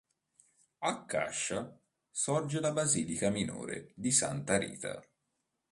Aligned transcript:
A 0.79 1.05
Cascia 1.05 1.77
sorge 2.09 2.59
la 2.59 2.71
basilica 2.71 3.29
minore 3.29 3.91
di 3.95 4.09
Santa 4.09 4.57
Rita. 4.57 4.99